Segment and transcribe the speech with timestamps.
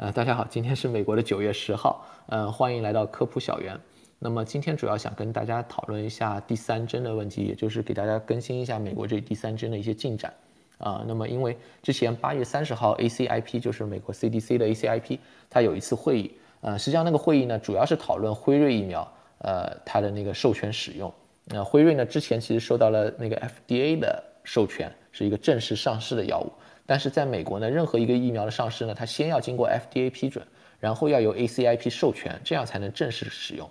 [0.00, 3.78] 呃，大家好，今天是美国的九月十号，呃，欢迎来到科普小园。
[4.18, 10.32] 那么今天主要想跟大家讨论一下第三针的问题，也就是给大家更新一下美国这第三针的一些进展。
[10.78, 15.18] 啊，那么因为之前八月三十号 ACIP 就是美国 CDC 的 ACIP，
[15.50, 16.32] 它有一次会议，
[16.62, 19.06] 呃，实际上那个会议呢，主要是讨论辉瑞疫苗，
[19.40, 21.12] 呃，它的那个授权使用。
[21.44, 26.50] 那辉瑞呢，之前其实收到了那个 FDA 的授权，是一个正式上市的药物。
[26.90, 30.44] 但是在美国呢，任何一个疫苗的上市呢，它先要经过 FDA 批准，
[30.80, 33.70] 然后要由 ACIP 授权，这样才能正式使用。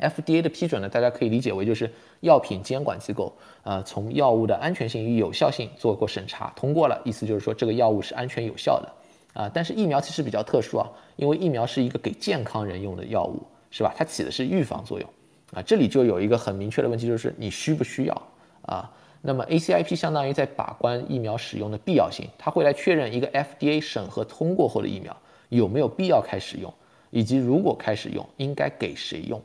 [0.00, 1.88] FDA 的批准呢，大家可以理解为就是
[2.22, 3.32] 药品监管机构，
[3.62, 8.92] 呃，从药物的安全性与有效性做过审查，通过了，意思就是说这个药物是安全有效的。
[9.40, 13.94] 啊，但是疫苗其实比较特殊啊，因为疫苗是一个给健康人用的药物，是吧？
[13.96, 15.08] 它起的是预防作用。
[15.52, 18.22] 啊，这里就有一个很明确的问题，就是你需不需要
[18.62, 18.90] 啊？
[19.26, 25.16] 那么 ACIP 相当于在把关疫苗使用的必要性，它会来确认一个 FDA 审核通过后的疫苗
[25.48, 26.70] 有没有必要开始用，
[27.08, 29.42] 以及如果开始用应该给谁用。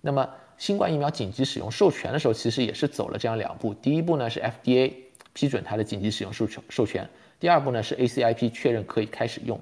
[0.00, 3.74] 那么新冠疫苗紧急使用授权的时候，其实也是走了这样两步。
[3.74, 4.90] 第一步呢是 FDA
[5.34, 7.06] 批准它的紧急使用授权授权，
[7.38, 9.60] 第二步呢是 ACIP 确认可以开始用，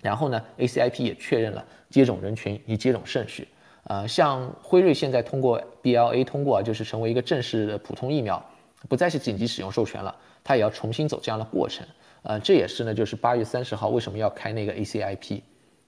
[0.00, 3.46] 然后呢 ACIP 也确认了接种人群与接种顺序。
[3.82, 8.42] 呃，像辉瑞现在通过 BLA 通过，就是成为一个正式的普通疫苗。
[8.88, 11.86] 不再是紧急使用授权了，它也要重新走这样的过程，
[12.22, 15.40] 呃，这也是呢，就是八月三十号为什么要开那个 ACIP，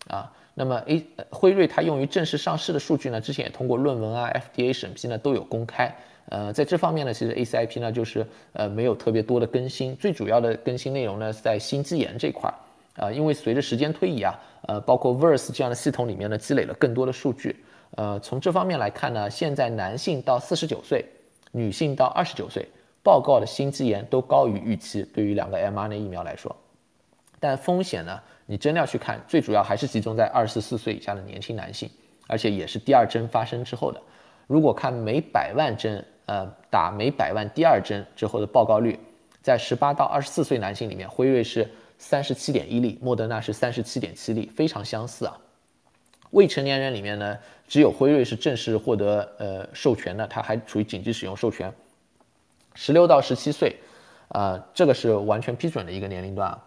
[0.08, 5.94] 啊，那么 A 辉瑞它用于正式上市的数据呢，之前也通过论文啊，FDA 审批呢都有公开，
[6.30, 14.34] 呃，在这方面呢，其实 ACIP 呢就是呃没有特别多的更新，最主要的更新内容呢是在心肌炎这块儿，啊，因为随着时间推移啊，
[14.68, 17.54] 呃，包括 Verse 这样的系统里面呢积累了更多的数据，
[17.96, 21.04] 呃，从这方面来看呢，现在男性到四十九岁，
[21.52, 22.66] 女性到二十九岁。
[23.06, 26.54] 报告的心肌炎都高于预期，对于两个 mRNA 疫苗来说，
[27.38, 28.20] 但风险呢？
[28.46, 31.88] 你真的要去看，最主要还是集中在二十四岁以下的年轻男性，
[32.26, 34.02] 而且也是第二针发生之后的。
[34.48, 38.98] 如果看每百万针，呃，打每百万第二针之后的报告率，
[39.40, 45.38] 在十八到二十四岁男性里面，辉瑞是三十七点一例，莫德纳是三十七点七例，非常相似啊。
[46.30, 47.38] 未成年人里面呢，
[47.68, 51.72] 只有辉瑞是正式获得呃授权的，它还处于紧急使用授权。
[52.76, 53.74] 十六到十七岁，
[54.28, 56.62] 啊，这个是完全批准的一个年龄段啊。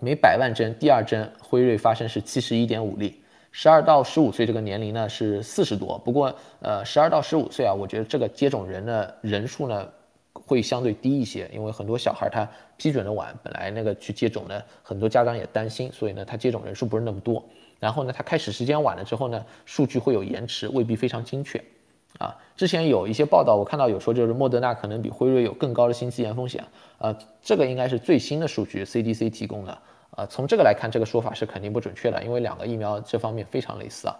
[0.00, 3.22] 每百万针，第二针辉瑞发生是七十一点五例。
[3.52, 9.88] 十二到十五岁这个年龄呢是四十多，不过呃，十二到十五岁啊，我觉得这个接种人的人数呢
[10.32, 12.46] 会相对低一些，因为很多小孩他
[12.76, 17.42] 批准的晚，本来那个去接种呢，很多家长也担心，所以呢他接种人数不是那么多。
[17.78, 21.62] 然后呢他开始时间晚了之后呢，数据会有延迟，未必非常精确。
[22.18, 26.64] 啊，之前有一些报道，我看到有说就是莫德纳可能比辉瑞有更高的心肌炎风险，
[26.98, 29.78] 呃，这个应该是最新的数据，CDC 提供的，
[30.16, 34.16] 呃，从这个来看，这个说法是肯定不准确的，因为两个疫苗这方面非常类似啊，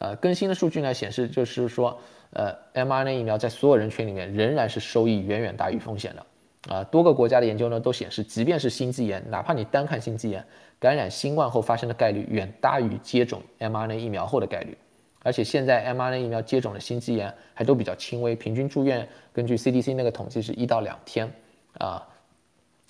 [0.00, 1.98] 呃，更新的数据呢显示就是说，
[2.34, 10.44] 呃，mRNA 疫苗在所有人群里面仍然是收益远远大于风险的，啊，多个国家的研究呢都显示，即便是心肌炎，哪怕你单看心肌炎，
[10.78, 14.76] 感染新冠后发生的概率远大于接种 mRNA 疫苗后的概率。
[15.22, 21.30] 而且现在 mRNA 疫苗接种的心肌炎还都比较轻微，平均住院根据 CDC 那个统计是一到两天，
[21.78, 22.06] 啊，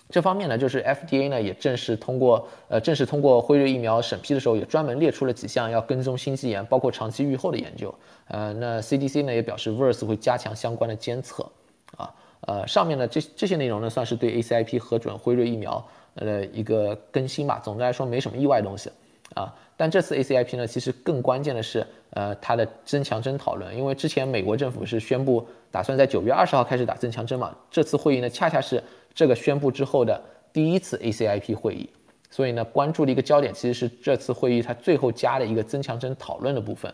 [0.08, 7.92] 这方面呢，就是 FDA 呢也正式通过，呃，正式通过辉瑞疫苗审批的时候，也专门列出了几项要跟踪心肌炎，包括长期预后的研究，
[8.28, 11.50] 呃，那 CDC 呢也表示 Verse 会加强相关的监测，
[11.96, 18.88] 啊，呃，上面的这这些内容呢，算是对 ACIP 核准辉瑞疫苗呃一个更新吧，总的来说没什么意外东西。
[19.34, 31.88] 啊，但这次 ACIP 呢，其实更关键的是，呃，它的增强针讨论，因为之前美国政府是宣布打算在九月二十号开始打增强针嘛，这次会议呢，恰恰是这个宣布之后的第一次 ACIP 会议，
[32.30, 36.92] 所以呢，关注的一个焦点其实是这次会议它最后加的一个增强针讨论的部分，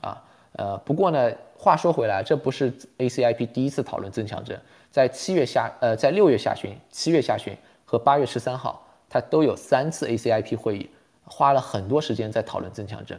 [0.00, 4.58] 啊，呃，不过呢，话说回来，这不是 ACIP 第一次讨论增强针，
[4.90, 7.54] 在七月下，呃，在六月下旬、七月下旬
[7.84, 10.88] 和八月十三号，它都有三次 ACIP 会议。
[11.32, 13.18] 花了很多时间在讨论增强针，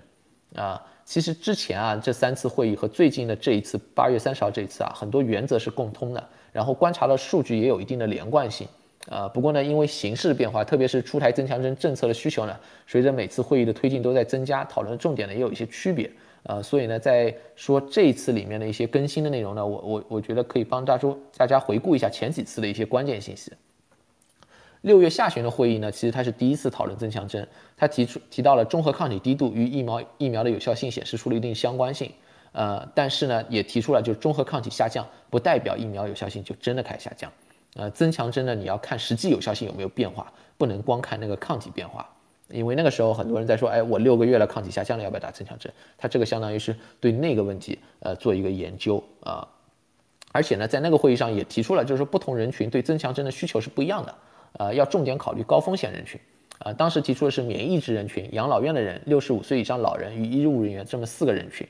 [0.55, 8.67] 啊，其实之前啊这三次会议和最近的这一次八月三十号这一次啊，很多原则是共通的，然后观察的数据也有一定的连贯性，
[9.09, 12.55] 啊，不过呢，因为形势的变化，特别是出台增强针政策的需求呢，
[12.85, 16.11] 随着每次会议的推进都在增加，讨论的重点呢也有一些区别，
[16.43, 23.51] 啊，所以呢，在说这一次里面的一些更新的内容呢，我我我觉得可以帮大家大家回顾一下前几次的一些关键信息。
[24.83, 27.47] 六月下旬的会议呢，其实它是第一次讨论增强针，
[27.77, 32.11] 它提出提到了中和抗体低度与疫苗疫苗的有效性显示出了一定相关性，
[32.51, 37.31] 呃，但是呢，也提出了就是中和抗体下降不代表疫苗有效性就真的开始下降，
[37.75, 42.09] 呃，增强针呢你要看实际有效性有没有变化，不能光看那个抗体变化，
[42.49, 45.71] 因为那个时候很多人在说，哎，我六个月了，抗体下降了，要不要打增强针？
[45.97, 49.47] 他这个相当于是对那个问题呃做一个研究啊。
[50.33, 54.15] 而且呢，在那个会议上也提出了，就是说不同人群对增强针的需求是不一样的，
[54.59, 56.19] 呃，要重点考虑高风险人群。
[56.59, 61.67] 啊，当时提出的是免疫抑制人群、养老院的人、六十五岁以上老人与医务人员这么四个人群。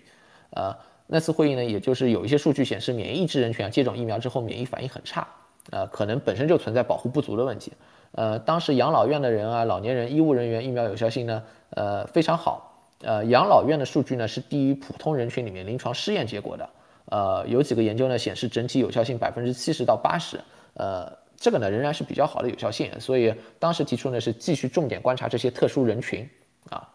[0.52, 0.76] 呃，
[1.08, 5.28] 那次会议呢，也就是有一些数据显示，免疫抑制人群啊接种疫苗之后免疫反应很差，
[5.72, 7.74] 呃，可能本身就存在保护不足的问题。
[8.12, 12.70] 呃，当时养老院的人啊、老年人、医务人员疫苗有效性呢，呃，非常好。
[13.02, 16.70] 呃，养老院的数据呢是低于普通人群里面临床试验结果的。
[17.06, 20.40] 呃，有几个研究呢显示整体有效性百分之七十到八十。
[20.76, 21.12] 呃，
[21.44, 26.26] 这个呢仍然是比较好的有效性，所以当时提出呢是继续重点观察这些特殊人群
[26.70, 26.88] 啊，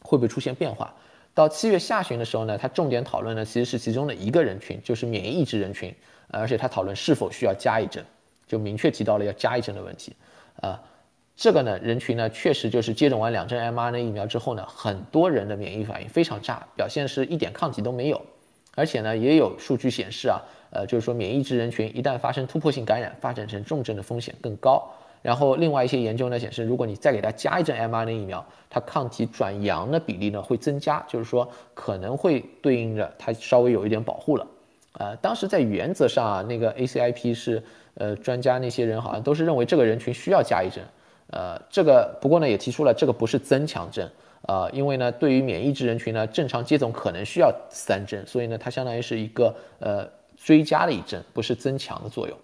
[0.00, 0.94] 会不会出现变化。
[1.34, 5.92] 到七月下旬的时候呢，他重点讨论呢其实是其中的一个人群，就是免疫抑制人群，
[6.28, 8.04] 而且他讨论是否需要加一针，
[8.46, 10.14] 就明确提到了要加一针的问题。
[10.60, 10.80] 啊，
[11.34, 18.22] 这个呢人群呢确实就是接种完两针 mRNA 疫苗之后呢，很多人的免疫反应非常差，表现是一点抗体都没有，
[18.76, 20.40] 而且呢也有数据显示啊，
[20.72, 24.82] 呃就是说免疫质人群一旦发生突破性感染，发展成重症的风险更高。
[25.22, 34.46] 然后另外一些研究呢显示，如果你再给他加一针 mRNA 疫苗，它抗体转阳的比例呢会增加，就是说可能会对应着它稍微有一点保护了。
[34.94, 37.62] 呃，当时在原则上啊，那个 ACIP 是。
[37.94, 40.82] 呃，专家那些人好像都是认为这个人群需要加一针，
[41.26, 44.10] 呃，这个不过呢也提出了这个不是增强针，
[44.48, 50.08] 呃，因为呢对于免疫质人群呢正常接种可能需要三针，所以呢它相当于是一个呃
[50.42, 52.38] 追加了一针，不是增强的作用，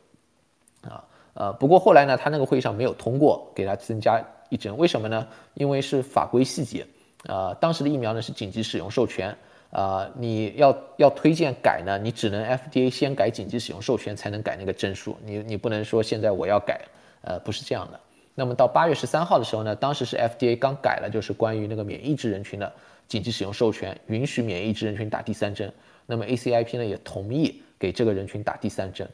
[0.83, 1.05] 啊，
[1.35, 5.27] 呃，不过后来呢他那个会议上没有通过给他增加一针，为什么呢？
[5.55, 6.87] 因为是法规细节，
[7.25, 9.37] 呃，当时的疫苗呢是紧急使用授权。
[9.71, 16.81] 啊，你要要推荐改呢，你只能 FDA 先改紧急使用授权才能改那个证书，你你不能说现在我要改，
[17.21, 18.01] 呃，不是这样的。
[18.35, 22.73] 那么到八月十三号的时候呢，当时是 FDA 刚改了，就是关于那个免疫质人群的
[23.09, 25.71] 紧急使用授权，允许免疫质人群打第三针。
[26.07, 29.09] 那么 ACIP 呢也同意给这个人群打第三针，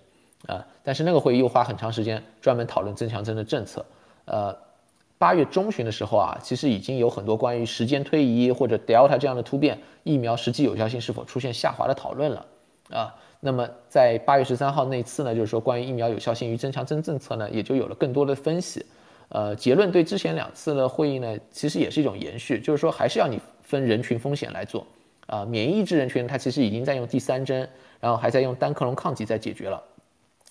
[0.47, 3.85] 啊，但是那个会议又花很长时间专门讨论增强针的政策，
[4.25, 4.57] 呃。
[5.17, 12.45] 八月中旬的时候啊，其实已经有很多关于时间推移或者 Delta 这样的突变，疫苗实际有效性是否出现下滑的讨论了
[12.91, 13.15] 啊。
[13.41, 18.85] 那么在八月十三号那次呢，就是说关于疫苗有效性与增强针政策呢，也就有了更多的分析。
[19.29, 24.85] 呃，结论对之前两次的会议呢，其实也是一种延续，就是说还是要你分人群风险来做
[25.27, 25.45] 啊。
[25.45, 27.69] 免疫抑制人群它其实已经在用第三针，
[28.01, 29.83] 然后还在用单克隆抗体在解决了，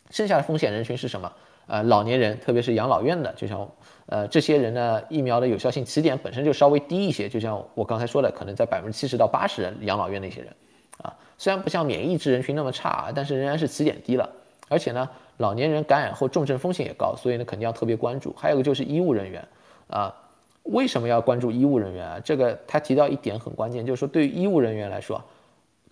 [0.10, 1.32] 剩下的风险人群是什么？
[1.66, 3.66] 呃，老年人，特别是养老院的，就像，
[4.08, 10.54] 呃，这些人呢，疫苗的有效性起点本身就稍微低一些，就像我刚才说的，可能在百分之七十到八十养老院那些人，
[11.02, 14.30] 啊，虽然不像免疫制人群那么差啊，但是仍然是起点低了，
[14.68, 18.36] 而且呢，老年人感染后重症风险也高，所以呢，肯定要特别关注。
[18.38, 19.48] 还有个就是医务人员，
[19.88, 20.14] 啊，
[20.64, 22.20] 为什么要关注医务人员啊？
[22.24, 25.24] 这个他提到一点很关键，就是说对于医务人员来说，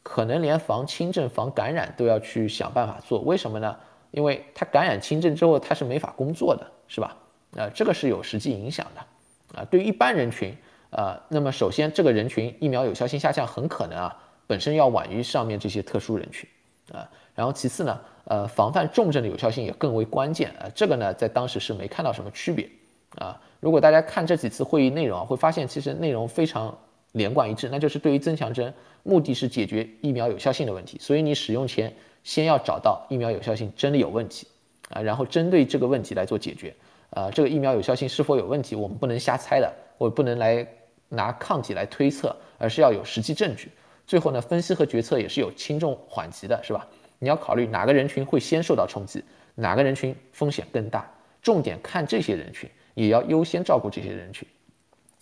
[0.02, 3.76] 可能连防轻症、防感染都要去想办法做，为什么呢？
[4.12, 7.16] 因为他感染轻症之后，他是没法工作的，是吧？
[7.58, 10.56] 啊，这个是有实际影响的，啊，对于一般人群，
[10.90, 16.50] 啊，那么首先这个人群疫苗有效性下降，很可能啊，本身要晚于上面这些特殊人群，
[16.94, 22.70] 啊，然后其次呢，呃，防范重症的有效性也更为关键，啊，这个呢，在当时是没看到什么区别，
[23.18, 26.78] 啊，如果大家看这几次会议内容啊，会发现其实内容非常
[27.14, 31.94] 连贯一致，那就是对于增强针，目的是解决疫苗有效性的问题，所以你使用前。
[32.24, 34.46] 先要找到疫苗有效性真的有问题
[34.90, 36.72] 啊，然后针对这个问题来做解决
[37.10, 37.32] 啊。
[37.32, 40.64] 这个疫苗有效性是否有问题，我们不能瞎猜的，我不能来
[41.10, 43.72] 拿抗体来推测，而是要有实际证据。
[44.06, 46.88] 最后呢，分析和决策也是有轻重缓急的，是吧？
[47.18, 49.24] 你要考虑哪个人群会先受到冲击，
[49.56, 54.48] 哪个人群风险更大，重点看这些人群，也要优先照顾这些人群。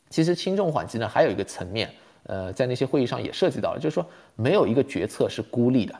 [0.10, 5.96] 其实轻重缓急呢，还有一个层面，呃，在那些会议上也涉及到了，就是说没有一个决策是孤立的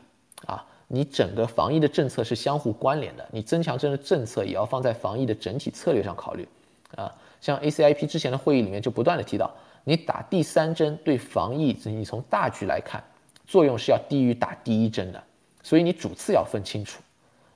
[0.46, 0.66] 啊。
[0.92, 6.48] 你整个防疫的政策是相互关联的，你增强针的政策也要放在防疫的整体策略上考虑，
[6.96, 9.48] 啊，像 ACIP 之前的会议里面就不断的提到，
[9.84, 13.00] 你打第三针对防疫，你从大局来看，
[13.46, 15.22] 作用是要低于打第一针的，
[15.62, 17.00] 所以你主次要分清楚，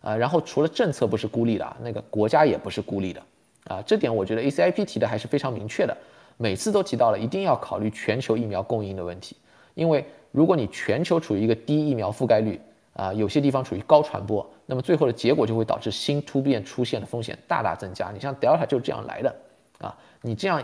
[0.00, 3.21] 啊，然后除了政策不是孤立的，那个国家也不是孤立的，
[3.64, 5.97] 啊，这点我觉得 ACIP 提的还是非常明确的，
[6.37, 9.37] 每次都提到了一定要考虑全球疫苗供应的问题，
[9.75, 12.61] 因为如果你全球处于一个低疫苗覆盖率，
[12.92, 18.11] 啊，有些地方处于高传播，那么最后的结果就会导致新突变出现的风险大大增加。
[18.11, 19.35] 你像 Delta 就是这样来的，
[19.78, 20.62] 啊，你这样，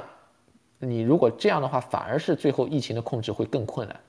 [0.79, 4.01] 你如果这样的话，反而是最后疫情的控制会更困难，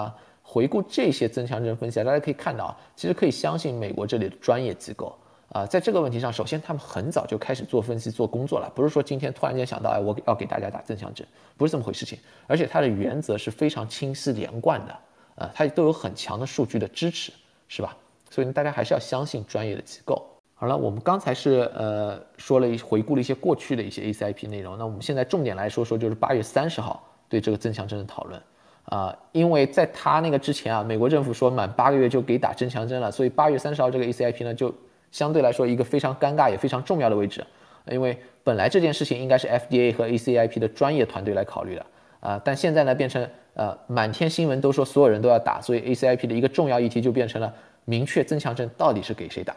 [0.00, 5.14] 啊，回顾这些增强针分析，大家可以看到，其实可以相信美国这里的专业机构，
[5.50, 11.26] 啊，在这个问题上，首先他们很早就开始做分析、做工作了，不是说今天突然间想到，哎，我要给大家打增强针，
[11.56, 12.18] 不是这么回事情。
[12.46, 14.98] 而且它的原则是非常清晰连贯的，
[15.36, 17.32] 呃，它都有很强的数据的支持，
[17.66, 17.96] 是吧？
[18.28, 20.22] 所以大家还是要相信专业的机构。
[20.54, 28.38] 好了，我们刚才是呃说了一回顾了一些过去的一些 ACIP 内容，那我们现在重点来说说，就是八月三十号对这个增强针的讨论。
[28.84, 34.74] 啊，因为在他那个之前啊，美国政府说满八个月就给打增强针了，所以八月三十号这个 ACIP 呢就。
[35.10, 37.44] 相对来说，一个非常尴尬也非常重要的位置，
[37.90, 41.86] 因为本来这件事情应该是 FDA 和 ACIP 的专业团队来考虑的
[42.20, 49.56] 啊，但现在呢变成呃满天新闻都说所有人都要打，所以 ACIP 的一个重要议题就变成了明确增强针到底是给谁打。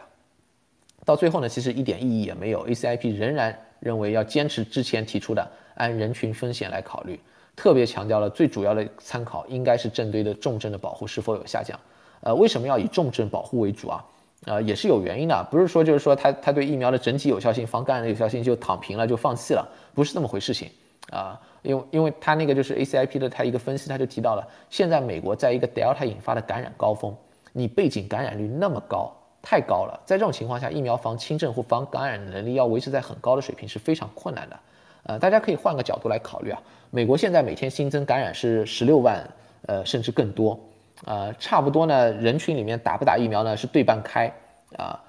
[1.04, 7.18] 到最后呢，其实一点意义也没有，ACIP 仍然认为要坚持之前提出的按人群风险来考虑，
[7.56, 11.78] 特别强调了最主要的参考应该是针对的重症的保护是否有下降。
[12.20, 14.04] 呃，为什么要以重症保护为主啊？
[14.46, 20.68] 啊，也是有原因的，不是说就是说他他对疫苗的整体有效性、防感染的有效性就躺平了就放弃了，不是这么回事情
[21.10, 21.40] 啊。
[21.62, 27.16] 因为因为他那个就是 ACIP 的他一个分析，他就提到了，现在美国在一个 Delta 引发的感染高峰，
[27.52, 34.58] 你背景感染率那么高，太高了，在这种情况下，疫苗防轻症或防感染的能力要维持在很高的水平是非常困难的。
[35.04, 39.24] 呃，大家可以换个角度来考虑啊，美国现在每天新增感染是十六万，
[39.66, 40.58] 呃，甚至更多。
[41.04, 44.32] 呃，差不多呢，人群里面打不打疫苗呢是对半开
[44.76, 45.02] 啊。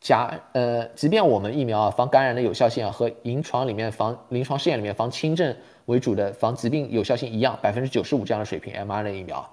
[0.00, 5.54] 假呃，即便我们疫苗啊防感染的有效性啊和临床里面防临床试验里面防轻症
[5.84, 9.46] 为主的防疾病有效性一样，百分之九十五这样的水平，mRNA 疫苗，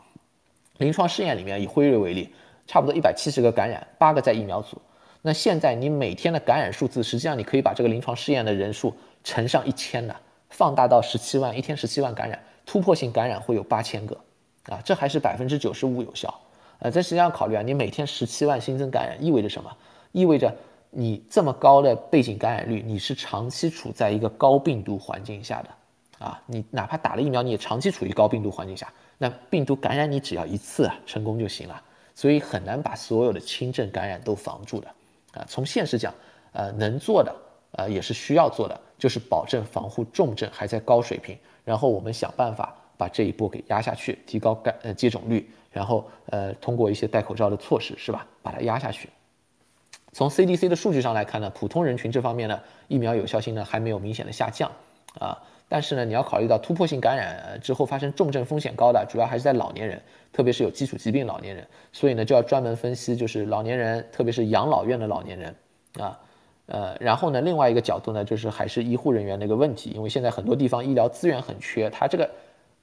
[0.77, 2.33] 临床试验里面以辉瑞为例，
[2.65, 4.81] 差不多一百七十个感染，八个在疫苗组。
[5.21, 10.15] 那现在你每天的感染数字，实际上你可以把这个临床试验的人数乘上一千的，
[10.49, 14.17] 放大到十七万，一天十七万感染，突破性感染会有八千个。
[14.69, 16.33] 啊，这还是百分之九十五有效，
[16.79, 19.71] 呃，在实际上考虑啊，你每天十七万新增感染意味着什么？
[20.11, 20.53] 意味着
[20.89, 31.81] 你这么高的背景感染率，你是长期处在一个高病毒环境下的，啊，你哪怕打了疫苗，你也长期处于高病毒环境下，那病毒感染你只要一次成功就行了，
[32.13, 34.87] 所以很难把所有的轻症感染都防住的，
[35.33, 36.13] 啊，从现实讲，
[36.51, 37.35] 呃，能做的，
[37.71, 42.75] 呃，也是需要做的，就是保证防护重症还在高水平，然后我们想办法。
[42.97, 49.07] 把这一波给压下去，提高感呃接种率，然后呃通过一些戴口罩的措施是吧，把它压下去。
[50.13, 54.71] 从 CDC 的数据上来看呢，普通人群这方面呢，疫苗有效性呢还没有明显的下降
[55.19, 55.37] 啊。
[55.69, 60.01] 但是呢，你要考虑到突破性感染之后发生重症风险高的，主要还是在老年人，
[60.33, 65.55] 特别是有基础疾病老年人，所以呢就要专门分析，就是老年人，特别是养老院的老年人
[65.99, 66.17] 啊。
[66.67, 72.27] 呃，然后呢，另外一个角度呢，就是还是医护人员的一个问题，因为现在很多地方医疗资源很缺，它这个。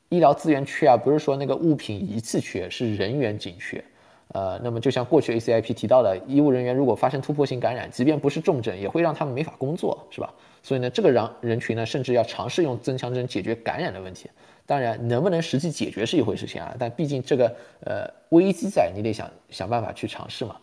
[0.08, 3.82] 医疗资源缺啊，不是说那个物品仪器缺，是人员紧缺。
[4.28, 10.32] 呃，那么就像过去 ACIP 提到的，医务人员如果发生突破性感染，即便不是重症，也会让他们没法工作，是吧？
[10.62, 14.28] 所以呢，这个让人群呢，甚至要尝试用增强针解决感染的问题。
[14.66, 20.56] 当然，能不能实际解决是一回事情啊，但毕竟这个呃危机在，你得想想办法去尝试嘛。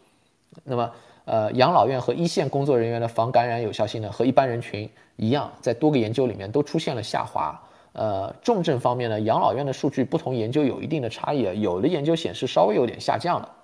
[0.63, 0.91] 那么
[1.25, 7.57] 呃，养老院和一线工作人员的防感染有效性呢，和一般人群一样，在多个研究里面都出现了下滑。
[7.93, 13.55] 呃，重症方面呢，养老院的数据不同研究有一定的差异，有的研究显示稍微有点下降了。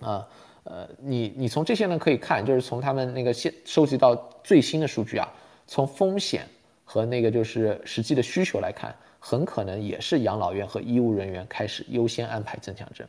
[0.00, 0.28] 啊，
[0.62, 5.28] 呃，你你从这些呢可以看，就是从他们那个现收集到最新的数据啊，
[5.66, 6.46] 从风险
[6.84, 13.08] 和那个就是实际的需求来看，很可能也是养老院和医务人员开始优先安排增强针。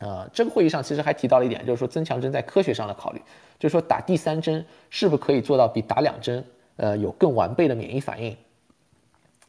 [0.00, 3.22] 啊，这个会议上其实还提到了一点，就是说增强针在科学上的考虑，
[3.58, 6.44] 就是说打第三针是不是可以做到比打两针
[6.76, 8.36] 呃有更完备的免疫反应。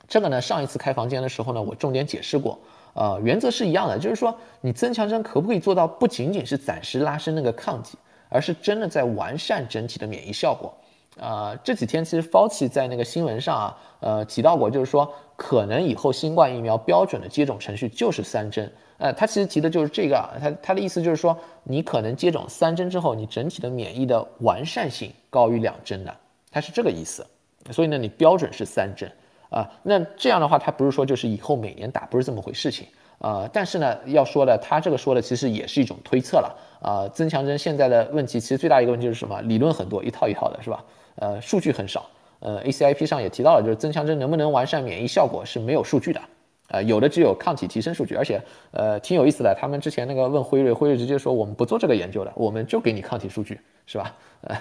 [0.09, 2.57] 这个呢，上一次开房间的时候呢，我重点解释过，
[2.95, 7.95] 呃，原则是一样的，就是说你增强针可不可以做到不仅仅是暂时拉伸那个抗体，
[8.27, 10.73] 而是真的在完善整体的免疫效果。
[11.19, 18.71] 啊，这几天其实 Fauci 在那个新闻上啊，呃，提到过，就是说可能以后新冠疫苗标准的接种程序就是三针。
[18.97, 26.15] 呃，他其实提的就是这个，他他的意思就是说，你可能接种三针之后，你整体的免疫的完善性高于两针的，
[26.51, 27.25] 他是这个意思。
[27.69, 29.11] 所以呢，你标准是三针。
[29.49, 32.87] 啊，那这样的话，他不是说就是以后每年打，不是这么回事情
[33.17, 33.49] 啊。
[33.51, 37.07] 但是呢，要说的，他这个说的其实也是一种推测了啊。
[37.13, 39.41] 增强针现在的问题，其实最大一个问题是什么？
[39.41, 40.83] 理论很多，一套一套的，是吧？
[41.15, 42.05] 呃，数据很少。
[42.41, 46.21] 呃，ACIP 上也提到了，就是增强针能不能完善免疫效果是没有数据的。
[46.69, 48.39] 呃，有的只有抗体提升数据，而且
[48.71, 49.53] 呃挺有意思的。
[49.59, 54.15] 他们之前那个问辉瑞，辉瑞直接说我们不做这个研究的，我们就给你抗体数据，是吧？
[54.41, 54.55] 呃。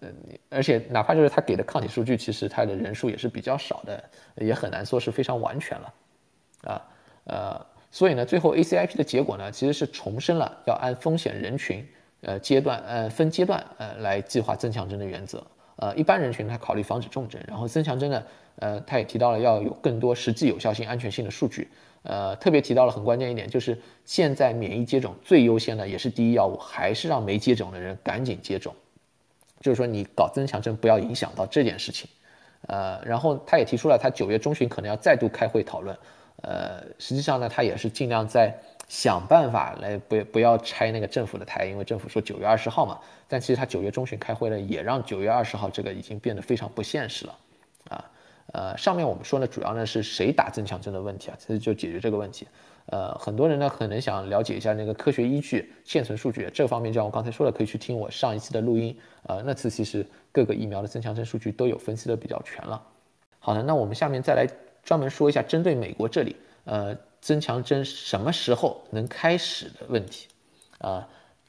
[0.00, 0.08] 呃，
[0.50, 4.02] 而且哪怕就是他给的抗体数据，其实他的人数也是比较少的，
[4.34, 5.94] 也很难说是非常完全了，
[6.64, 6.82] 啊，
[7.22, 11.86] 呃，所以呢，最后 ACIP 的结果呢，其实是重申了要按风险人群，
[12.22, 15.40] 呃阶段呃分阶段呃来计划增强针的原则。
[15.76, 18.22] 呃，一般人群他考虑防止重症，然后增强针呢，
[18.56, 21.68] 呃，他也提到了要有更多实际有效性、安全性的数据。
[22.08, 28.72] 呃，特别提到了很关键一点，就是现在免疫接种最优先的也是第一要务，还是让没接种的人赶紧接种。
[29.60, 32.08] 就是说你搞增强针不要影响到这件事情。
[32.68, 35.96] 呃，然后他也提出了他九月中旬可能要再度开会讨论。
[36.42, 38.54] 呃，实际上呢，他也是尽量在
[38.88, 43.00] 想办法来不不要拆那个政府的台，因为政府说九月二十号嘛。
[43.26, 47.36] 但其实他九月中旬开会呢，也让九月二十号这个已经变得非常不现实了。
[48.56, 52.48] 呃，上面我们说呢，主要呢是谁打增强针的问题啊，其实就解决这个问题。
[52.86, 58.98] 呃，很多人呢可能想了解一下那个科学依据、现存数据，这方面就像我刚才说的，可以去听我上一期的录音。
[59.24, 62.82] 呃，那次其实各个疫苗的增强针数据都有分析的比较全了。
[63.38, 64.46] 好的，那我们下面再来。
[64.82, 70.28] 专门说一下针对美国这里，呃，增强针什么时候能开始的问题，
[70.78, 71.08] 啊，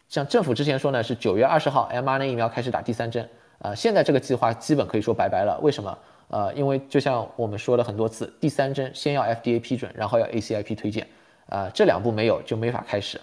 [0.10, 5.60] 像政府之前说呢是九月二十号，mRNA 疫苗开始打第三针，啊，现在这个计划基本可以说拜拜了。
[5.62, 5.96] 为什么？
[6.30, 11.08] 呃，因为就像我们说了很多次，第三针先要 FDA 批准，然后要 ACIP 推荐，
[11.48, 13.20] 啊，这两步没有就没法开始。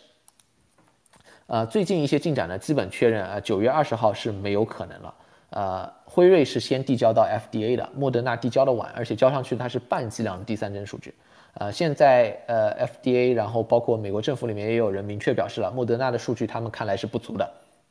[1.46, 5.14] 呃，最近一些进展呢，基本确认啊，九月二十号是没有可能了。
[5.50, 11.14] 呃，辉瑞是先递交到 FDA 的，莫德纳递交的晚，而且交上去它是半剂量的第三针数据。
[11.52, 17.48] 呃，现在呃 FDA，然后包括美国政府里面也有人明确表示了，莫德纳的数据他们看来是不足的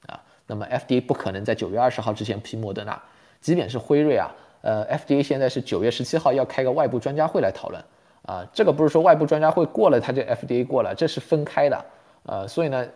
[0.08, 0.20] 啊。
[0.46, 3.01] 那么 FDA 不可能在九月二十号之前批莫德纳，
[3.39, 4.29] 即便是辉瑞啊，
[4.63, 7.79] 呃 FDA 现在是九月十七号要开个外部专家会来讨论
[8.25, 11.86] 啊，这个不是说外部专家会过了他就 FDA 过了，这是分开的。
[12.25, 12.88] 呃，所以呢，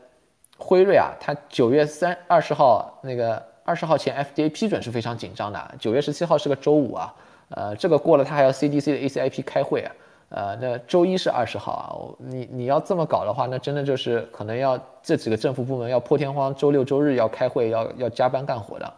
[0.57, 3.41] 辉瑞啊，它九月三二十号那个。
[3.67, 7.13] 二十号前 FDA 批准是非常紧张的，九月十七号是个周五啊，
[7.49, 9.91] 呃，这个过了他还要 CDC 的 ACIP 开会啊，
[10.29, 18.93] 呃，那周一是二十号啊，你你要这么搞的话，那真的就是可能要这几个政府部门要破天荒，周六周日要开会，要要加班干活的，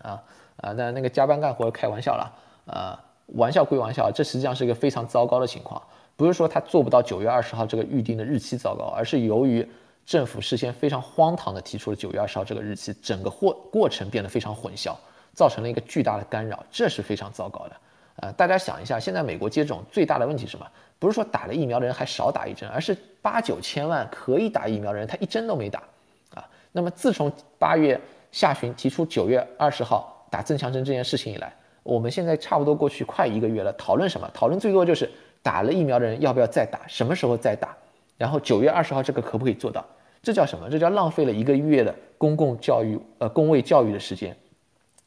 [0.00, 0.22] 啊
[0.64, 2.32] 啊，那那个加班干活开玩笑了，
[2.66, 2.98] 呃，
[3.36, 5.82] 玩笑归玩笑，这实际上是一个非常糟糕的情况，
[6.16, 9.68] 不是说他做不到九月二十号这个预定的日期糟糕，而是由于。
[10.06, 14.94] 政府事先非常荒唐的提出了九月二十号这个日期，整个过过程变得非常混淆，
[15.32, 17.76] 造成了一个巨大的干扰，这是非常糟糕的。
[18.16, 20.66] 呃，大家想一下，现在美国接种最大的问题是什么？
[20.98, 25.82] 不是说打了疫苗的人还少打一针，而是八九千万可以打疫苗的人他一针都没打
[26.34, 26.46] 啊。
[26.70, 27.98] 那么自从八月
[28.30, 34.28] 下旬提出九月二十号打增强针这件事情以来，我们现在差不多过去快一个月了，讨论什么？
[34.34, 35.08] 讨论最多就是
[35.44, 37.76] 打了疫苗的人要不要再打，什么时候再打？
[38.18, 39.86] 然后九月二十号这个可不可以做到？
[40.24, 40.68] 这叫什么？
[40.68, 44.36] 这叫浪费了一个月的公共教育，呃，公卫教育的时间，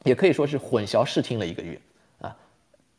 [0.04, 1.78] 也可以说是混淆视听了一个月
[2.22, 2.34] 啊，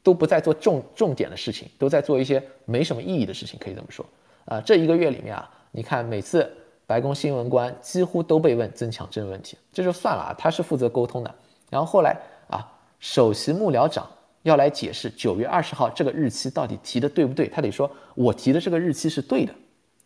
[0.04, 4.06] 都不再做重重点的事情，都在做一些没什么意义的事情，可以这么说
[4.46, 4.62] 啊。
[4.62, 6.48] 这一个月里面啊，你看每次
[6.86, 11.36] 白宫新闻官几乎都被问增强针问题，这就算了啊，他是负责沟通的。
[11.70, 12.18] 然后后来
[12.50, 12.66] 啊，
[13.00, 14.08] 首席幕僚长
[14.44, 19.54] 要来解释九月二十号这个日期到底提的对不对，他得说我提的这个日期是对的。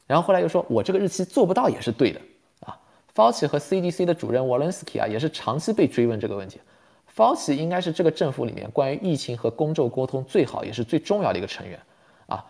[0.06, 2.20] 然后后来又说，我这个日期做不到也是对的
[2.60, 2.78] 啊。
[3.16, 6.60] Fauci 和 CDC 的主任 Walensky 啊，也是长期被追问这个问题。
[7.16, 11.80] Fauci 应该是这个政府里面关于疫情和公众沟通最好也是最重要的一个成员
[12.26, 12.44] 啊。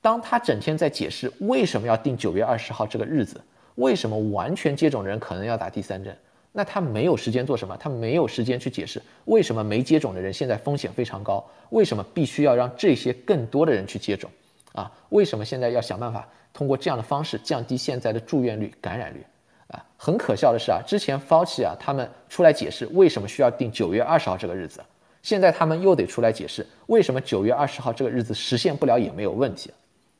[0.00, 3.40] 当他整天在解释为什么要定九月二十号这个日子，
[3.76, 6.16] 为什么完全接种人可能要打第三针，
[6.52, 7.76] 那他没有时间做什么？
[7.76, 14.30] 他没有时间去解释为什么没接种的人现在风险非常高，为什么必须要让这些更多的人去接种
[14.72, 14.90] 啊？
[15.10, 16.26] 为什么现在要想办法？
[16.54, 19.24] 通过这样的方式降低现在的住院率、感染率，
[19.68, 24.82] 啊，很可笑的是啊，之前 Fauci 啊他们出来解释为什么需要定九月二十号这个日子，
[25.22, 29.70] 现在他们又得出来解释为什么九月二十号这个日子实现不了也没有问题。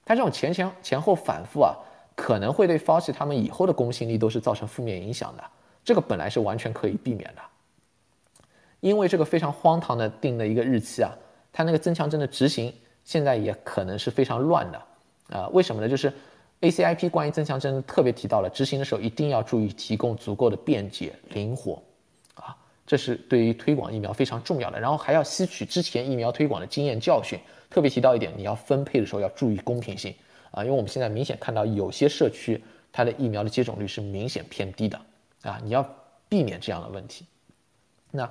[0.04, 1.74] 他这种前前前后反复啊，
[2.14, 5.42] 可能会对 Fauci 他们以后的公信力都是造成负面影响的。
[5.88, 7.40] 这个本来是完全可以避免的，
[8.80, 11.16] 因为这个非常荒唐的定的一个日期啊，
[11.50, 12.70] 它那个增强针的执行
[13.04, 14.82] 现在也可能是非常乱的。
[15.30, 15.88] 啊，为什么呢？
[15.88, 16.12] 就是
[16.60, 21.82] ACIP 关于增强针特别提到了，执行的时候一定要注意提供足够的便捷、灵活，
[22.34, 22.54] 啊，
[22.86, 24.78] 这是对于推广疫苗非常重要的。
[24.78, 30.14] 然后还要吸取之前疫苗推广的经验教训，特别提到一点，你要分配的时候要注意公平性
[30.50, 35.00] 啊，因为我们现在明显看到有些社区它的疫苗的接种率是明显偏低的
[35.48, 35.84] 啊，你要
[36.28, 37.24] 避免这样的问题。
[38.10, 38.30] 那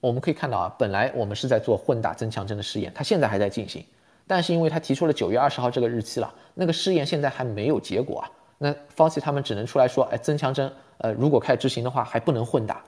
[0.00, 3.84] 我们可以看到啊，本来我们是在做混打增强针的试验，它现在还在进行。
[4.26, 8.30] 但是因为他提出了九月二十号这个日期了，那个试验现在还没有结果啊。
[8.58, 12.82] 那 f o c 他们只能出来说，哎，增强针，呃，如果开始执行的话，还不能混打。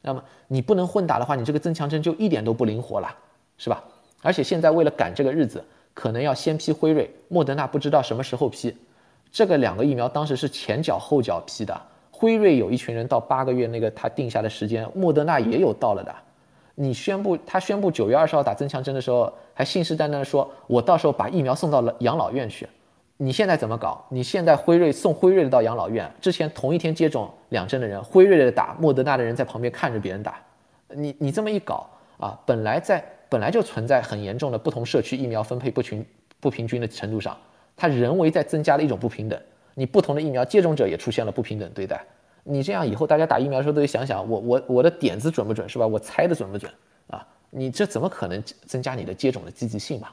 [0.00, 3.14] 那么你不能混打的话，你这个增强针就一点都不灵活了，
[3.58, 3.84] 是吧？
[4.22, 5.62] 而且现在为了赶这个日子，
[5.92, 8.74] 可能要先批辉瑞，莫德纳不知道什么时候批。
[9.30, 11.78] 这个两个疫苗当时是前脚后脚批的，
[12.18, 16.14] 辉瑞有一群人到八个月那个他定下的时间，莫德纳也有到了的。
[16.74, 22.66] 你宣布他宣布九月二十号打增强针的时候，还信誓旦旦的说，我到时候把疫苗送到了养老院去。
[23.18, 24.02] 你现在怎么搞？
[24.08, 30.38] 你现在辉瑞送辉瑞的到养老院，之前同一天接种两针的人，辉瑞的打，莫德纳的人在旁边看着别人打。
[30.94, 31.86] 你你这么一搞
[32.18, 36.02] 啊，本来在本来就存在很严重的不同社区疫苗分配不均
[36.40, 37.36] 不平均的程度上，
[37.76, 39.38] 它人为在增加了一种不平等。
[39.78, 42.02] 你不同的疫苗接种者也出现了不平等对待。
[42.42, 45.86] 你这样以后大家打疫苗的时候都得想想，我我我的点子准不准是吧？
[45.86, 46.72] 我猜的准不准
[47.08, 47.26] 啊？
[47.50, 50.08] 你这怎么可能增加你的接种的积极性嘛？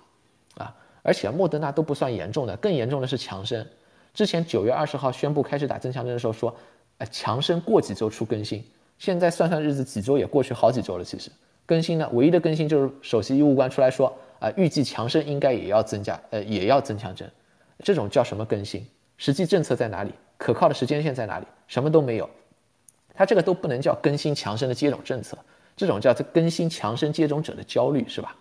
[0.58, 0.76] 啊？
[1.02, 3.66] 而且莫德纳都不算严重的，更严重的是强生。
[4.14, 6.54] 之前九月二十号宣布开始打增强针的时候说，
[6.98, 8.64] 哎，强生过几周出更新。
[8.98, 11.04] 现在算算日子，几周也过去好几周了。
[11.04, 11.32] 其实
[11.66, 17.30] 更新呢，唯一的更新就是首席医务官出来说，啊，预计强生应该也要增加，呃，也要增强针。
[17.80, 18.86] 这种叫什么更新？
[19.24, 20.12] 实际政策在哪里？
[20.38, 21.46] 可靠的时间线在哪里？
[21.66, 22.30] 什么都没有。
[23.14, 25.38] 他这个都不能叫更新强生的接种政策，
[25.78, 28.36] 这种叫做更新强生接种者的焦虑，是吧？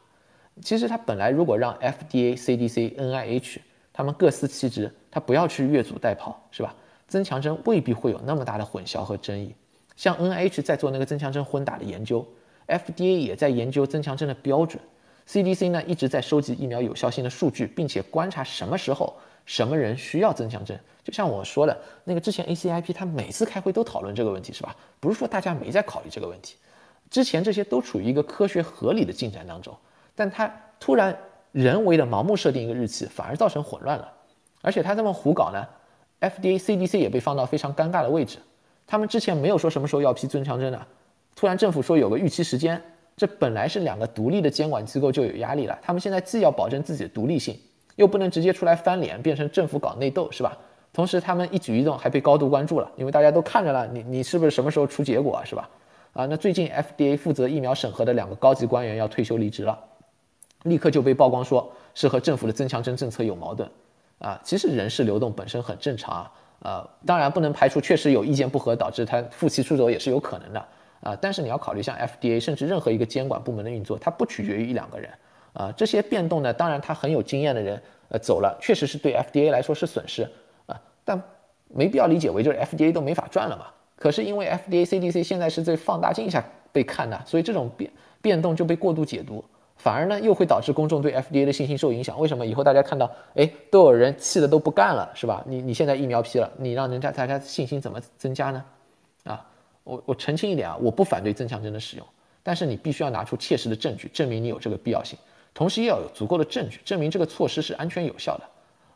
[0.61, 3.59] 其实他本来如果让 FDA、CDC、NIH
[3.93, 6.75] 他们各司其职，他不要去越俎代庖，是吧？
[7.07, 9.55] 增强针未必会有那么大的混淆和争议。
[9.95, 12.27] 像 NIH 在做那个增强针混打的研究
[12.67, 14.83] ，FDA 也在研究增强针的标准
[15.29, 19.15] ，CDC 呢一直在收集疫苗有效性的数据，并且观察什么时候
[19.45, 20.79] 什么人需要增强针。
[21.05, 24.77] 就像我说的那个之前 ACIP 他每次开会都讨论这个问题，是吧？
[25.01, 26.57] 不是说大家没在考虑这个问题，
[27.11, 29.77] 之前这些都处于一个科学合理的进展当中。
[30.15, 31.17] 但他突然
[31.51, 34.13] 人为的盲目设定一个日期，反而造成混乱了。
[34.61, 35.67] 而且他这么胡搞呢
[36.21, 38.39] ，FDA、CDC 也被放到非常尴尬的位置。
[38.87, 40.87] 他们之前没有说什么时候要批增强针的，
[41.35, 42.81] 突然政府说有个预期时间，
[43.17, 45.77] 这本来是两个独立的监管机构就有压力了。
[45.83, 47.59] 他们现在既要保证自己的独立性，
[47.97, 50.57] 又不能直接出来翻脸，变成政府搞内斗，是吧？
[50.93, 55.69] 同时他们一举一动还被高度关注了，因为大家都看着了，你你是不是什么时候出结果啊，是吧？
[56.13, 59.79] 啊，那最近 FDA 负责疫苗审核的两个高级官员要退休离职了。
[60.65, 63.69] 立刻就被曝光说是和政府的增强针政策有矛盾，
[64.19, 70.65] 啊，其实人事流动本身很正常啊，呃，当然不能排除确实有意见不合导致他负气出走也是有可能的，
[71.01, 75.11] 啊，但是你要考虑像 FDA 甚至任何一个监管部门的运作，它不取决于一两个人，
[75.53, 80.29] 啊，这些变动呢，当然他很有经验的人，呃，走了确实是对 FDA 来说是损失，
[80.67, 81.21] 啊，但
[81.69, 89.45] 没必要理解为就是 FDA 都没法赚了嘛，可是因为 FDA CDC 现在是在放大镜下被看的，所以这种变变动就被过度解读。
[89.79, 92.17] 反而呢，又会导致公众对 FDA 的信心受影响。
[92.21, 92.47] 为什么？
[92.47, 95.43] 以后大家看到，哎，都有人气的都不干了，是吧？
[95.45, 98.65] 你你现在疫苗批了，你让人家大家信心怎么增加呢？
[99.25, 99.45] 啊，
[99.83, 102.07] 我我澄清一点啊，我不反对增强针的使用，
[102.45, 105.19] 但是你必须要拿出切实的证据证明你有这个必要性，
[105.55, 108.45] 同时也要有足够的证据证明这个措施是安全有效的。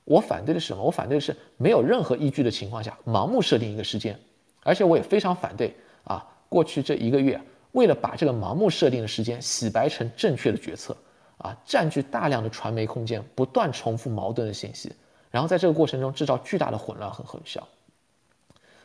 [0.05, 0.83] 我反对的是什么？
[0.83, 4.19] 我反对的是没有任何依据的情况下盲目设定一个时间，
[4.62, 7.40] 而且我也非常反对啊，过去这一个月。
[7.73, 10.97] 为了把这个盲目设定的时间洗白成正确的决策，
[11.37, 14.90] 啊，占据大量的传媒空间，不断重复矛盾的信息，
[15.31, 17.61] 然后在这个过程中制造巨大的混乱和混淆。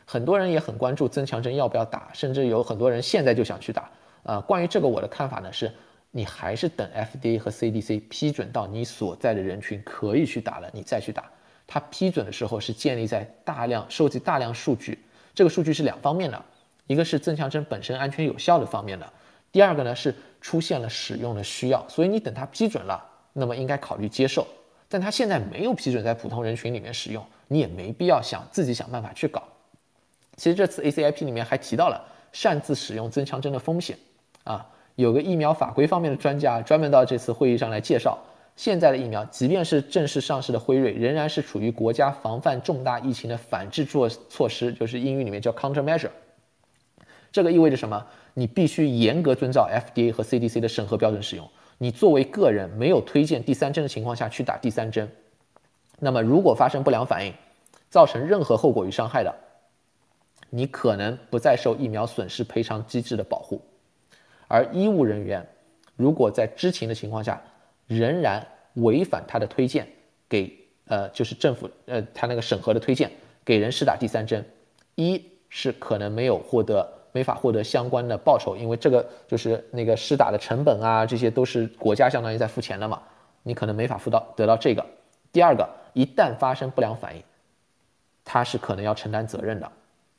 [0.04, 3.90] 很多人也很关注增强针要不要打，甚至有很多人现在就想去打。
[4.24, 5.72] 啊，关于这个我的看法呢是，
[6.12, 11.24] 你还是等 FDA 和 CDC 批准到你所在的人群可以去打了，你再去打。
[11.66, 15.02] 它批准的时候是建立在大量收集大量数据，
[15.34, 16.40] 这个数据是两方面的。
[16.86, 19.10] 一个是增强针本身安全有效的方面的，
[19.50, 24.46] 第二个呢是出现了使用的需要，所以你等它批准了，那么应该考虑接受。
[24.88, 29.42] 但它现在没有批准在普通人群里面使用，你也没必要想自己想办法去搞。
[30.36, 33.96] 其实这次 ACIP 里面还提到了擅自使用增强针的风险
[34.44, 38.18] 啊，有个疫苗法规方面的专家专门到这次会议上来介绍，
[38.56, 46.10] 现在的疫苗即便是正式上市的辉瑞，仍然是处于国家防范重大疫情的反制措措施，就是英语里面叫 countermeasure。
[47.30, 48.06] 这个意味着什么？
[48.34, 51.48] 你必须严格遵照 FDA 和 CDC 的审核标准使用。
[51.78, 55.10] 你作为个人没有推荐第三针的情况下去打第三针，
[55.98, 57.32] 那么如果发生不良反应，
[57.88, 59.34] 造成任何后果与伤害的，
[60.50, 63.60] 你可能不再受疫苗损失赔偿机制的保护。
[64.52, 65.46] 而医务人员
[65.96, 67.40] 如果在知情的情况下
[67.86, 69.88] 仍然违反他的推荐，
[70.28, 70.54] 给
[70.86, 73.10] 呃就是政府呃他那个审核的推荐
[73.44, 74.44] 给人施打第三针，
[74.94, 76.86] 一是可能没有获得。
[77.14, 83.02] 没法获得相关的报酬，因为这个就是那个施打的成本啊，这些都是国家相当于在付钱的嘛，
[83.42, 84.82] 你可能没法付到得到这个。
[85.30, 87.22] 第二个，一旦发生不良反应，
[88.24, 89.70] 他是可能要承担责任的。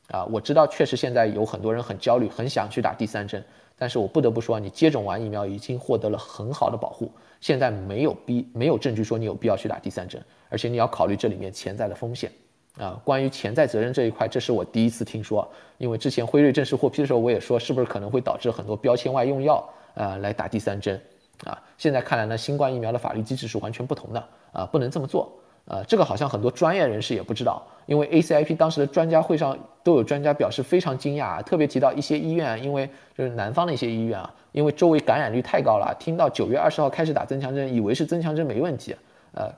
[0.09, 3.43] 啊，我知道确实现在有很多人很焦虑，很想去打第三针，
[3.77, 12.31] 但是我不得不说，你接种完疫苗已经获得了很好的保护，现在没有必没有证据说你有必要去打第三针，而且你要考虑这里面潜在的风险。
[12.79, 15.47] 啊，关于潜在责任这一块，这是我第一次听说。
[15.77, 19.63] 因为之前辉瑞正式获批的时候，我也说是不是可能会导致很多标签外用药
[19.93, 20.99] 啊来打第三针
[21.43, 21.61] 啊？
[21.77, 25.31] 现在看来呢，新冠疫苗的法律机制是完全不同的啊，不能这么做
[25.65, 25.83] 呃。
[25.85, 38.95] 这个好像很多专业人士也不知道，因为 ACIP 当时的专家会上都有专家表示非常惊讶，特别提到一些医院，因为就是南方的一些医院啊，因为周围感染率太高了，听到九月二十号开始打增强针，以为是增强针没问题，
[39.33, 39.51] 呃，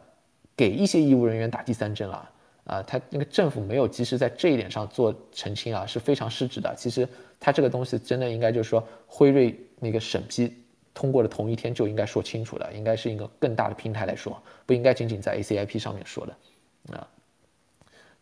[0.55, 2.29] 给一些医务人员打第三针了。
[2.65, 6.73] 啊，他那个政府没有及时在这一点上做澄清啊，是非常失职的。
[6.75, 7.07] 其实
[7.39, 10.51] 他这个东西真的应该就是说，辉瑞那个审批
[10.95, 16.97] 通过的同一天就应该说清楚的，应该是一个更大的平台来说，不应该仅仅在 ACIP 上面说的。
[16.97, 17.07] 啊，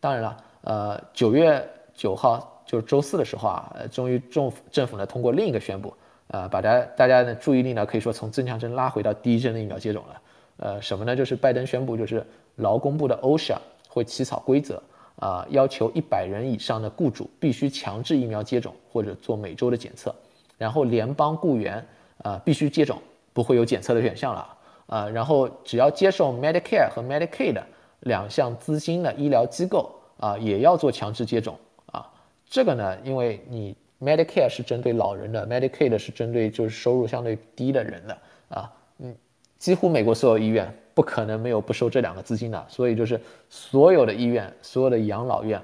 [0.01, 5.95] 当然了，呃，九月九号就是周四的时候啊，终于政府政府呢通过另一个宣布，
[6.27, 10.21] 啊，把大家大家的注意力呢可以说从增强针拉回到第一针的疫苗接种了。
[10.57, 11.15] 呃，什么呢？
[11.15, 12.25] 就是拜登宣布，就是
[12.57, 13.55] 劳工部的 OSHA。
[13.93, 14.81] 会起草规则
[15.17, 20.15] 啊，要求一百人以上的雇主必须强制疫苗接种或者做每周的检测，
[20.57, 21.85] 然后联邦雇员
[22.23, 22.99] 啊必须接种，
[23.31, 24.57] 不会有检测的选项了
[24.87, 25.07] 啊。
[25.09, 27.61] 然后只要接受 Medicare 和 Medicaid
[27.99, 31.55] 两项资金的医疗机构啊，也要做强制接种
[31.91, 32.09] 啊。
[32.49, 38.17] 这个呢，因为你 Medicare 是针对老人的，Medicaid 是针对就是收入相对低的人的
[38.49, 38.73] 啊。
[38.97, 39.15] 嗯，
[39.59, 40.75] 几乎美国所有医院。
[40.95, 45.59] 不可能没有不收这两个资金的，所以就是所有的医院、所有的养老院，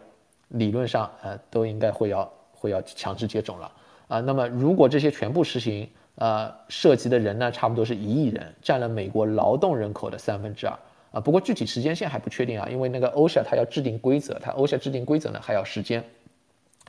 [0.48, 3.72] 理论上呃都应该会要会要强制接种了
[4.08, 4.20] 啊。
[4.22, 5.88] 那么如果这些全部实行，
[6.20, 10.78] 呃，涉及的人呢，差不多是一亿人，占了美国劳动人口的三分之二
[11.12, 11.20] 啊。
[11.20, 16.04] 不过具体时间线还不确定啊，因为那个 OSHA 它要制定规则，它 OSHA 制定规则呢还要时间，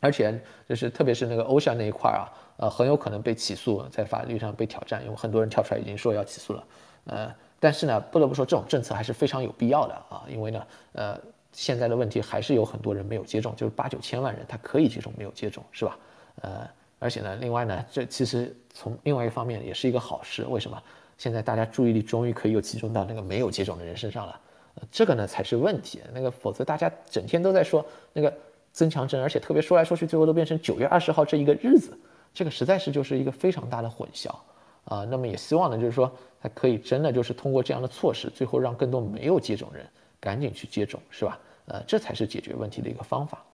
[0.00, 0.38] 而且
[0.68, 6.64] 就是特别是那个 OSHA 那一块啊，呃，很有可能被起诉，在法律上被挑战，因为很多人跳出来已经说要起诉了，
[7.04, 7.34] 呃。
[7.62, 11.20] 但是呢，不得不说，这种政策还是非常有必要的啊，因为呢，呃，
[11.52, 15.98] 现在的问题还是有很多人没有接种，就是八九千万人他可以接种，没有接种，是吧？
[16.40, 16.66] 呃，
[17.00, 20.80] 而且呢，另外呢，这其实从另外一方面也是一个好事，为什么？
[21.18, 24.40] 现在大家注意力终于可以又集中到那个没有接种的人身上了，
[24.76, 28.32] 呃这个呢才是问题，那个否则大家整天都在说那个
[28.72, 31.98] 增强针，而且特别说来说去，最后都变成九月二十号这一个日子，
[32.32, 34.30] 这个实在是就是一个非常大的混淆。
[34.86, 36.10] 啊，那么也希望呢，就是说，
[36.40, 39.86] 它可以真的就是通过这样的措施，最后让更多没有接种人
[40.18, 41.38] 赶紧去接种，是吧？
[41.66, 43.44] 呃，这才是解决问题的一个方法。